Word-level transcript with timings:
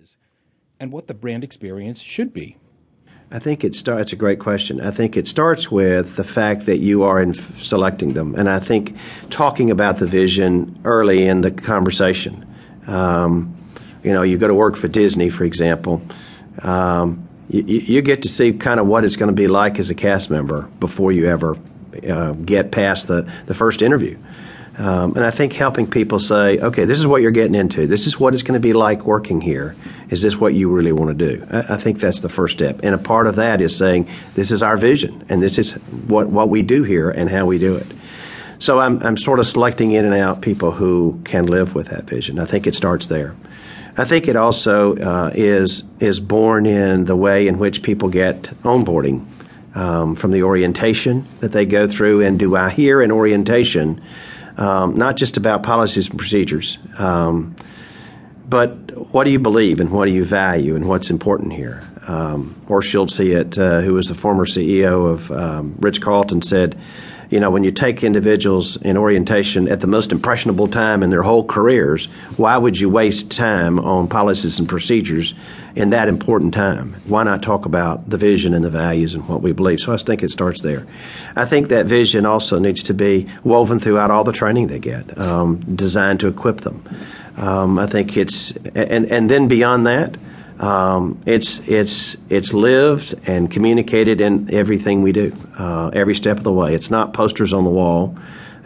is 0.00 0.16
and 0.78 0.92
what 0.92 1.06
the 1.06 1.14
brand 1.14 1.44
experience 1.44 2.00
should 2.00 2.32
be? 2.32 2.56
I 3.30 3.38
think 3.38 3.62
it 3.62 3.74
starts. 3.74 4.12
A 4.12 4.16
great 4.16 4.40
question. 4.40 4.80
I 4.80 4.90
think 4.90 5.16
it 5.16 5.28
starts 5.28 5.70
with 5.70 6.16
the 6.16 6.24
fact 6.24 6.66
that 6.66 6.78
you 6.78 7.04
are 7.04 7.22
in 7.22 7.30
f- 7.30 7.62
selecting 7.62 8.14
them, 8.14 8.34
and 8.34 8.48
I 8.48 8.58
think 8.58 8.96
talking 9.28 9.70
about 9.70 9.98
the 9.98 10.06
vision 10.06 10.80
early 10.84 11.26
in 11.26 11.42
the 11.42 11.52
conversation. 11.52 12.44
Um, 12.88 13.54
you 14.02 14.12
know, 14.12 14.22
you 14.22 14.36
go 14.36 14.48
to 14.48 14.54
work 14.54 14.74
for 14.74 14.88
Disney, 14.88 15.30
for 15.30 15.44
example. 15.44 16.02
Um, 16.62 17.28
you, 17.48 17.62
you, 17.62 18.02
get 18.02 18.22
to 18.22 18.28
see 18.28 18.52
kind 18.52 18.80
of 18.80 18.86
what 18.86 19.04
it's 19.04 19.16
going 19.16 19.28
to 19.28 19.34
be 19.34 19.46
like 19.46 19.78
as 19.78 19.90
a 19.90 19.94
cast 19.94 20.30
member 20.30 20.62
before 20.80 21.12
you 21.12 21.26
ever 21.26 21.56
uh, 22.08 22.32
get 22.32 22.72
past 22.72 23.06
the, 23.06 23.30
the 23.46 23.54
first 23.54 23.82
interview. 23.82 24.18
Um, 24.80 25.14
and 25.14 25.26
I 25.26 25.30
think 25.30 25.52
helping 25.52 25.86
people 25.86 26.18
say, 26.18 26.58
okay, 26.58 26.86
this 26.86 26.98
is 26.98 27.06
what 27.06 27.20
you're 27.20 27.32
getting 27.32 27.54
into. 27.54 27.86
This 27.86 28.06
is 28.06 28.18
what 28.18 28.32
it's 28.32 28.42
going 28.42 28.54
to 28.54 28.66
be 28.66 28.72
like 28.72 29.04
working 29.04 29.42
here. 29.42 29.76
Is 30.08 30.22
this 30.22 30.38
what 30.38 30.54
you 30.54 30.70
really 30.70 30.90
want 30.90 31.18
to 31.18 31.36
do? 31.36 31.46
I, 31.50 31.74
I, 31.74 31.76
think 31.76 32.00
that's 32.00 32.20
the 32.20 32.30
first 32.30 32.56
step. 32.56 32.80
And 32.82 32.94
a 32.94 32.98
part 32.98 33.26
of 33.26 33.36
that 33.36 33.60
is 33.60 33.76
saying, 33.76 34.08
this 34.36 34.50
is 34.50 34.62
our 34.62 34.78
vision, 34.78 35.22
and 35.28 35.42
this 35.42 35.58
is 35.58 35.74
what, 36.08 36.30
what 36.30 36.48
we 36.48 36.62
do 36.62 36.82
here 36.82 37.10
and 37.10 37.28
how 37.28 37.44
we 37.44 37.58
do 37.58 37.76
it. 37.76 37.88
So 38.58 38.80
I'm, 38.80 39.02
I'm 39.02 39.18
sort 39.18 39.38
of 39.38 39.46
selecting 39.46 39.92
in 39.92 40.06
and 40.06 40.14
out 40.14 40.40
people 40.40 40.70
who 40.70 41.20
can 41.24 41.44
live 41.44 41.74
with 41.74 41.88
that 41.88 42.04
vision. 42.04 42.38
I 42.38 42.46
think 42.46 42.66
it 42.66 42.74
starts 42.74 43.08
there. 43.08 43.36
I 43.98 44.06
think 44.06 44.28
it 44.28 44.36
also 44.36 44.96
uh, 44.96 45.30
is 45.34 45.82
is 45.98 46.20
born 46.20 46.64
in 46.64 47.04
the 47.04 47.16
way 47.16 47.48
in 47.48 47.58
which 47.58 47.82
people 47.82 48.08
get 48.08 48.44
onboarding 48.62 49.26
um, 49.74 50.14
from 50.14 50.30
the 50.30 50.42
orientation 50.42 51.26
that 51.40 51.52
they 51.52 51.66
go 51.66 51.86
through. 51.86 52.22
And 52.22 52.38
do 52.38 52.56
I 52.56 52.70
hear 52.70 53.02
an 53.02 53.10
orientation 53.10 54.00
um, 54.56 54.96
not 54.96 55.16
just 55.16 55.36
about 55.36 55.62
policies 55.62 56.08
and 56.08 56.18
procedures, 56.18 56.78
um, 56.98 57.54
but 58.48 58.70
what 59.12 59.24
do 59.24 59.30
you 59.30 59.38
believe 59.38 59.80
and 59.80 59.90
what 59.90 60.06
do 60.06 60.12
you 60.12 60.24
value 60.24 60.74
and 60.74 60.88
what's 60.88 61.10
important 61.10 61.52
here? 61.52 61.86
Um, 62.08 62.60
Horst 62.66 62.90
Schulze, 62.90 63.20
uh, 63.20 63.80
who 63.82 63.94
was 63.94 64.08
the 64.08 64.14
former 64.14 64.46
CEO 64.46 65.12
of 65.12 65.30
um, 65.30 65.76
Ritz 65.78 65.98
Carlton, 65.98 66.42
said 66.42 66.76
you 67.30 67.38
know, 67.38 67.50
when 67.50 67.62
you 67.62 67.70
take 67.70 68.02
individuals 68.02 68.76
in 68.82 68.96
orientation 68.96 69.68
at 69.68 69.80
the 69.80 69.86
most 69.86 70.10
impressionable 70.10 70.66
time 70.66 71.02
in 71.02 71.10
their 71.10 71.22
whole 71.22 71.44
careers, 71.44 72.06
why 72.36 72.58
would 72.58 72.78
you 72.78 72.90
waste 72.90 73.30
time 73.30 73.78
on 73.78 74.08
policies 74.08 74.58
and 74.58 74.68
procedures 74.68 75.34
in 75.76 75.90
that 75.90 76.08
important 76.08 76.52
time? 76.52 76.94
Why 77.06 77.22
not 77.22 77.40
talk 77.42 77.66
about 77.66 78.10
the 78.10 78.18
vision 78.18 78.52
and 78.52 78.64
the 78.64 78.70
values 78.70 79.14
and 79.14 79.26
what 79.28 79.42
we 79.42 79.52
believe? 79.52 79.80
So 79.80 79.92
I 79.92 79.96
think 79.96 80.24
it 80.24 80.30
starts 80.30 80.62
there. 80.62 80.86
I 81.36 81.44
think 81.44 81.68
that 81.68 81.86
vision 81.86 82.26
also 82.26 82.58
needs 82.58 82.82
to 82.84 82.94
be 82.94 83.28
woven 83.44 83.78
throughout 83.78 84.10
all 84.10 84.24
the 84.24 84.32
training 84.32 84.66
they 84.66 84.80
get, 84.80 85.16
um, 85.16 85.60
designed 85.76 86.18
to 86.20 86.28
equip 86.28 86.62
them. 86.62 86.82
Um, 87.36 87.78
I 87.78 87.86
think 87.86 88.16
it's, 88.16 88.50
and, 88.74 89.06
and 89.06 89.30
then 89.30 89.46
beyond 89.46 89.86
that, 89.86 90.16
um, 90.60 91.22
it's 91.24 91.66
it's 91.66 92.18
it's 92.28 92.52
lived 92.52 93.14
and 93.26 93.50
communicated 93.50 94.20
in 94.20 94.52
everything 94.52 95.00
we 95.00 95.12
do, 95.12 95.32
uh, 95.58 95.90
every 95.94 96.14
step 96.14 96.36
of 96.36 96.44
the 96.44 96.52
way. 96.52 96.74
It's 96.74 96.90
not 96.90 97.14
posters 97.14 97.54
on 97.54 97.64
the 97.64 97.70
wall, 97.70 98.14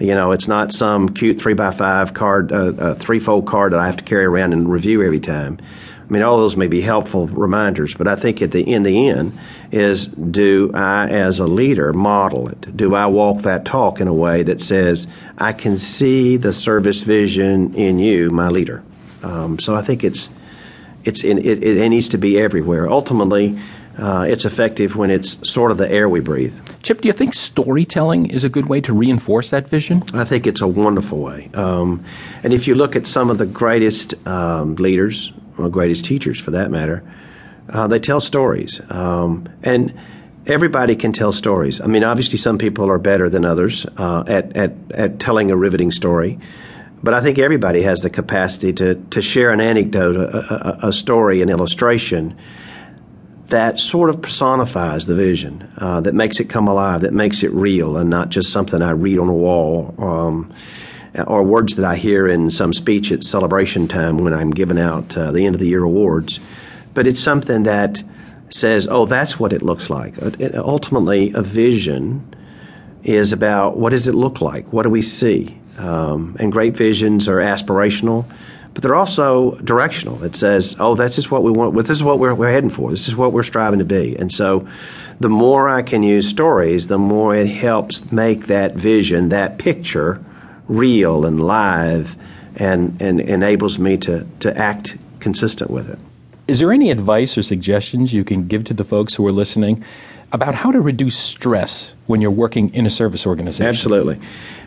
you 0.00 0.14
know. 0.14 0.32
It's 0.32 0.48
not 0.48 0.72
some 0.72 1.08
cute 1.08 1.40
three 1.40 1.54
by 1.54 1.70
five 1.70 2.12
card, 2.12 2.52
uh, 2.52 2.72
a 2.78 2.94
threefold 2.96 3.46
card 3.46 3.72
that 3.72 3.78
I 3.78 3.86
have 3.86 3.96
to 3.98 4.04
carry 4.04 4.24
around 4.24 4.52
and 4.52 4.68
review 4.68 5.04
every 5.04 5.20
time. 5.20 5.58
I 6.00 6.12
mean, 6.12 6.22
all 6.22 6.36
those 6.36 6.56
may 6.56 6.66
be 6.66 6.80
helpful 6.80 7.28
reminders, 7.28 7.94
but 7.94 8.08
I 8.08 8.16
think 8.16 8.42
at 8.42 8.50
the 8.50 8.60
in 8.60 8.82
the 8.82 9.08
end 9.08 9.38
is 9.70 10.06
do 10.06 10.72
I, 10.74 11.08
as 11.08 11.38
a 11.38 11.46
leader, 11.46 11.92
model 11.92 12.48
it? 12.48 12.76
Do 12.76 12.96
I 12.96 13.06
walk 13.06 13.42
that 13.42 13.64
talk 13.64 14.00
in 14.00 14.08
a 14.08 14.12
way 14.12 14.42
that 14.42 14.60
says 14.60 15.06
I 15.38 15.52
can 15.52 15.78
see 15.78 16.36
the 16.38 16.52
service 16.52 17.02
vision 17.02 17.72
in 17.74 18.00
you, 18.00 18.32
my 18.32 18.48
leader? 18.48 18.82
Um, 19.22 19.60
so 19.60 19.76
I 19.76 19.82
think 19.82 20.02
it's 20.02 20.28
it's 21.04 21.24
in, 21.24 21.38
it, 21.38 21.62
it 21.62 21.88
needs 21.88 22.08
to 22.10 22.18
be 22.18 22.40
everywhere. 22.40 22.88
Ultimately, 22.88 23.58
uh, 23.98 24.26
it's 24.28 24.44
effective 24.44 24.96
when 24.96 25.10
it's 25.10 25.48
sort 25.48 25.70
of 25.70 25.78
the 25.78 25.90
air 25.90 26.08
we 26.08 26.20
breathe. 26.20 26.54
Chip, 26.82 27.00
do 27.00 27.08
you 27.08 27.12
think 27.12 27.34
storytelling 27.34 28.26
is 28.26 28.44
a 28.44 28.48
good 28.48 28.66
way 28.66 28.80
to 28.80 28.92
reinforce 28.92 29.50
that 29.50 29.68
vision? 29.68 30.02
I 30.14 30.24
think 30.24 30.46
it's 30.46 30.60
a 30.60 30.66
wonderful 30.66 31.18
way. 31.18 31.50
Um, 31.54 32.04
and 32.42 32.52
if 32.52 32.66
you 32.66 32.74
look 32.74 32.96
at 32.96 33.06
some 33.06 33.30
of 33.30 33.38
the 33.38 33.46
greatest 33.46 34.14
um, 34.26 34.74
leaders, 34.76 35.32
or 35.56 35.68
greatest 35.68 36.04
teachers 36.04 36.40
for 36.40 36.50
that 36.50 36.70
matter, 36.70 37.04
uh, 37.68 37.86
they 37.86 38.00
tell 38.00 38.20
stories. 38.20 38.80
Um, 38.90 39.48
and 39.62 39.94
everybody 40.46 40.96
can 40.96 41.12
tell 41.12 41.32
stories. 41.32 41.80
I 41.80 41.86
mean, 41.86 42.04
obviously, 42.04 42.38
some 42.38 42.58
people 42.58 42.90
are 42.90 42.98
better 42.98 43.28
than 43.28 43.44
others 43.44 43.86
uh, 43.96 44.24
at, 44.26 44.56
at, 44.56 44.72
at 44.92 45.20
telling 45.20 45.50
a 45.50 45.56
riveting 45.56 45.92
story. 45.92 46.38
But 47.04 47.12
I 47.12 47.20
think 47.20 47.38
everybody 47.38 47.82
has 47.82 48.00
the 48.00 48.08
capacity 48.08 48.72
to, 48.72 48.94
to 48.94 49.20
share 49.20 49.50
an 49.50 49.60
anecdote, 49.60 50.16
a, 50.16 50.86
a, 50.86 50.88
a 50.88 50.92
story, 50.92 51.42
an 51.42 51.50
illustration 51.50 52.34
that 53.48 53.78
sort 53.78 54.08
of 54.08 54.22
personifies 54.22 55.04
the 55.04 55.14
vision, 55.14 55.70
uh, 55.76 56.00
that 56.00 56.14
makes 56.14 56.40
it 56.40 56.48
come 56.48 56.66
alive, 56.66 57.02
that 57.02 57.12
makes 57.12 57.42
it 57.42 57.52
real, 57.52 57.98
and 57.98 58.08
not 58.08 58.30
just 58.30 58.50
something 58.50 58.80
I 58.80 58.92
read 58.92 59.18
on 59.18 59.28
a 59.28 59.34
wall 59.34 59.94
um, 59.98 60.50
or 61.26 61.44
words 61.44 61.76
that 61.76 61.84
I 61.84 61.96
hear 61.96 62.26
in 62.26 62.48
some 62.48 62.72
speech 62.72 63.12
at 63.12 63.22
celebration 63.22 63.86
time 63.86 64.16
when 64.16 64.32
I'm 64.32 64.50
giving 64.50 64.78
out 64.78 65.14
uh, 65.14 65.30
the 65.30 65.44
end 65.44 65.54
of 65.54 65.60
the 65.60 65.68
year 65.68 65.84
awards. 65.84 66.40
But 66.94 67.06
it's 67.06 67.20
something 67.20 67.64
that 67.64 68.02
says, 68.48 68.88
oh, 68.90 69.04
that's 69.04 69.38
what 69.38 69.52
it 69.52 69.60
looks 69.60 69.90
like. 69.90 70.16
It, 70.16 70.54
ultimately, 70.54 71.34
a 71.34 71.42
vision 71.42 72.34
is 73.02 73.30
about 73.30 73.76
what 73.76 73.90
does 73.90 74.08
it 74.08 74.14
look 74.14 74.40
like? 74.40 74.72
What 74.72 74.84
do 74.84 74.90
we 74.90 75.02
see? 75.02 75.60
Um, 75.78 76.36
and 76.38 76.52
great 76.52 76.76
visions 76.76 77.28
are 77.28 77.38
aspirational, 77.38 78.24
but 78.72 78.82
they're 78.82 78.94
also 78.94 79.52
directional. 79.60 80.22
It 80.22 80.36
says, 80.36 80.76
"Oh, 80.78 80.94
that's 80.94 81.16
just 81.16 81.30
what 81.30 81.42
we 81.42 81.50
want. 81.50 81.76
This 81.76 81.90
is 81.90 82.02
what 82.02 82.18
we're, 82.18 82.34
we're 82.34 82.50
heading 82.50 82.70
for. 82.70 82.90
This 82.90 83.08
is 83.08 83.16
what 83.16 83.32
we're 83.32 83.42
striving 83.42 83.78
to 83.78 83.84
be." 83.84 84.16
And 84.16 84.30
so, 84.30 84.66
the 85.20 85.28
more 85.28 85.68
I 85.68 85.82
can 85.82 86.02
use 86.02 86.28
stories, 86.28 86.88
the 86.88 86.98
more 86.98 87.34
it 87.34 87.48
helps 87.48 88.10
make 88.12 88.46
that 88.46 88.74
vision, 88.74 89.30
that 89.30 89.58
picture, 89.58 90.24
real 90.68 91.26
and 91.26 91.42
live, 91.42 92.16
and 92.56 93.00
and 93.00 93.20
enables 93.20 93.78
me 93.78 93.96
to 93.98 94.26
to 94.40 94.56
act 94.56 94.96
consistent 95.20 95.70
with 95.70 95.88
it. 95.88 95.98
Is 96.46 96.58
there 96.58 96.72
any 96.72 96.90
advice 96.90 97.38
or 97.38 97.42
suggestions 97.42 98.12
you 98.12 98.24
can 98.24 98.46
give 98.46 98.64
to 98.64 98.74
the 98.74 98.84
folks 98.84 99.14
who 99.14 99.26
are 99.26 99.32
listening 99.32 99.82
about 100.34 100.54
how 100.54 100.72
to 100.72 100.80
reduce 100.80 101.16
stress 101.16 101.94
when 102.06 102.20
you're 102.20 102.30
working 102.30 102.74
in 102.74 102.86
a 102.86 102.90
service 102.90 103.24
organization? 103.24 103.64
Absolutely. 103.64 104.20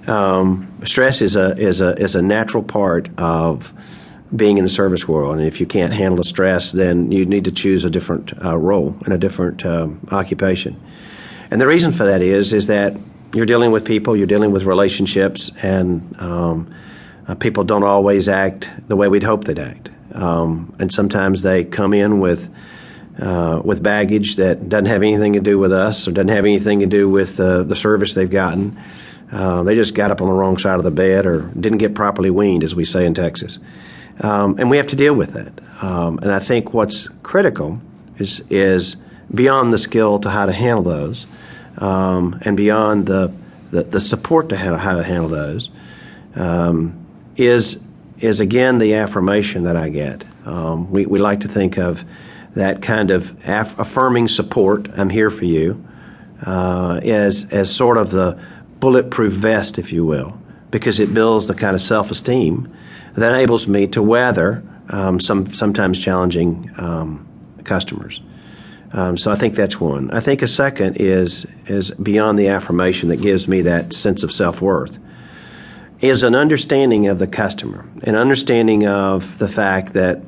Um, 0.08 0.72
stress 0.86 1.22
is 1.22 1.36
a 1.36 1.56
is 1.58 1.82
a 1.82 1.94
is 2.02 2.16
a 2.16 2.22
natural 2.22 2.64
part 2.64 3.10
of 3.20 3.74
being 4.36 4.58
in 4.58 4.64
the 4.64 4.70
service 4.70 5.08
world, 5.08 5.38
and 5.38 5.46
if 5.46 5.60
you 5.60 5.66
can't 5.66 5.94
handle 5.94 6.16
the 6.16 6.24
stress, 6.24 6.72
then 6.72 7.12
you 7.12 7.26
need 7.26 7.44
to 7.46 7.52
choose 7.52 7.84
a 7.84 7.90
different 7.90 8.34
uh, 8.44 8.58
role 8.58 8.96
and 9.04 9.14
a 9.14 9.18
different 9.18 9.66
um, 9.66 10.00
occupation. 10.12 10.80
And 11.52 11.62
the 11.62 11.68
reason 11.68 11.92
for 11.92 12.06
that 12.06 12.22
is 12.22 12.54
is 12.54 12.68
that 12.68 12.96
you're 13.34 13.46
dealing 13.46 13.72
with 13.72 13.84
people, 13.84 14.16
you're 14.16 14.26
dealing 14.26 14.52
with 14.52 14.64
relationships, 14.64 15.52
and 15.62 16.16
um, 16.22 16.74
uh, 17.28 17.36
people 17.36 17.66
don't 17.66 17.84
always 17.84 18.30
act 18.30 18.70
the 18.88 18.96
way 18.96 19.10
we'd 19.10 19.24
hope 19.24 19.44
they'd 19.44 19.60
act. 19.60 19.90
Um, 20.14 20.74
and 20.80 20.92
sometimes 20.92 21.42
they 21.42 21.66
come 21.66 21.94
in 21.94 22.22
with 22.22 22.50
uh, 23.22 23.62
with 23.64 23.82
baggage 23.82 24.36
that 24.36 24.70
doesn't 24.70 24.86
have 24.86 25.02
anything 25.02 25.34
to 25.34 25.40
do 25.40 25.58
with 25.58 25.72
us 25.72 26.08
or 26.08 26.12
doesn't 26.12 26.28
have 26.30 26.46
anything 26.46 26.80
to 26.82 26.86
do 26.86 27.10
with 27.10 27.40
uh, 27.40 27.64
the 27.64 27.76
service 27.76 28.14
they've 28.14 28.30
gotten. 28.30 28.78
Uh, 29.32 29.64
they 29.64 29.76
just 29.76 29.94
got 29.94 30.12
up 30.12 30.22
on 30.22 30.28
the 30.28 30.34
wrong 30.34 30.58
side 30.58 30.76
of 30.76 30.84
the 30.84 30.92
bed 30.92 31.26
or 31.26 31.42
didn't 31.60 31.80
get 31.80 31.96
properly 31.96 32.30
weaned, 32.30 32.64
as 32.64 32.74
we 32.74 32.86
say 32.86 33.06
in 33.06 33.14
Texas. 33.14 33.60
Um, 34.22 34.58
and 34.58 34.70
we 34.70 34.78
have 34.78 34.88
to 34.88 34.96
deal 34.96 35.14
with 35.14 35.34
that. 35.34 35.54
Um, 35.84 36.20
and 36.20 36.32
I 36.32 36.40
think 36.40 36.74
what's 36.74 37.08
critical 37.24 37.82
is 38.18 38.42
is 38.50 38.96
beyond 39.34 39.74
the 39.74 39.78
skill 39.78 40.20
to 40.20 40.30
how 40.30 40.46
to 40.46 40.54
handle 40.54 40.84
those, 40.84 41.28
um, 41.78 42.40
and 42.44 42.56
beyond 42.56 43.06
the, 43.06 43.32
the, 43.72 43.84
the 43.84 44.00
support 44.00 44.50
to 44.50 44.58
how, 44.58 44.96
to 44.96 45.04
handle 45.04 45.30
those, 45.30 45.70
um, 46.36 47.06
is 47.36 47.80
is 48.20 48.40
again 48.40 48.80
the 48.80 48.96
affirmation 48.96 49.64
that 49.64 49.76
I 49.76 49.90
get. 49.90 50.24
Um, 50.46 50.90
we 50.90 51.06
we 51.06 51.20
like 51.20 51.42
to 51.42 51.48
think 51.48 51.78
of 51.78 52.04
that 52.58 52.82
kind 52.82 53.12
of 53.12 53.48
aff- 53.48 53.78
affirming 53.80 54.28
support. 54.28 54.90
I'm 54.98 55.10
here 55.10 55.30
for 55.30 55.46
you. 55.46 55.84
Uh, 56.46 57.00
as 57.04 57.48
as 57.52 57.74
sort 57.74 57.98
of 57.98 58.12
the 58.12 58.40
bulletproof 58.80 59.34
vest, 59.34 59.80
if 59.80 59.92
you 59.92 60.06
will, 60.06 60.40
because 60.70 61.00
it 61.00 61.14
builds 61.14 61.48
the 61.48 61.56
kind 61.56 61.74
of 61.76 61.82
self 61.82 62.12
esteem 62.12 62.72
that 63.14 63.32
enables 63.32 63.68
me 63.68 63.88
to 63.88 64.04
weather 64.04 64.64
um, 64.90 65.20
some 65.20 65.48
sometimes 65.48 66.00
challenging 66.00 66.70
um, 66.78 67.28
customers. 67.64 68.22
Um, 68.94 69.18
so 69.18 69.32
I 69.32 69.36
think 69.36 69.56
that's 69.56 69.80
one. 69.80 70.12
I 70.12 70.20
think 70.20 70.42
a 70.42 70.48
second 70.48 70.98
is 70.98 71.46
is 71.66 71.92
beyond 71.92 72.38
the 72.38 72.50
affirmation 72.50 73.10
that 73.10 73.18
gives 73.18 73.48
me 73.48 73.62
that 73.62 73.94
sense 73.94 74.24
of 74.24 74.32
self 74.32 74.62
worth 74.62 75.00
is 76.00 76.22
an 76.22 76.36
understanding 76.36 77.08
of 77.08 77.18
the 77.18 77.28
customer, 77.28 77.90
an 78.04 78.16
understanding 78.16 78.86
of 78.86 79.40
the 79.40 79.48
fact 79.48 79.94
that 79.94 80.22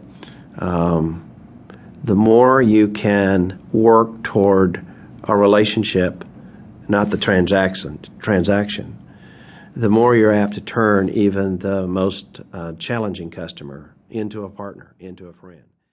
um, 0.57 1.28
the 2.09 2.15
more 2.15 2.59
you 2.59 2.87
can 2.87 3.61
work 3.71 4.23
toward 4.23 4.83
a 5.25 5.37
relationship 5.37 6.25
not 6.87 7.11
the 7.11 7.17
transaction. 7.17 7.99
Transaction. 8.17 8.97
The 9.75 9.91
more 9.91 10.15
you're 10.15 10.33
apt 10.33 10.55
to 10.55 10.61
turn 10.61 11.09
even 11.09 11.59
the 11.59 11.85
most 11.85 12.41
uh, 12.51 12.73
challenging 12.79 13.29
customer 13.29 13.93
into 14.09 14.43
a 14.43 14.49
partner, 14.49 14.95
into 14.99 15.27
a 15.27 15.33
friend. 15.33 15.61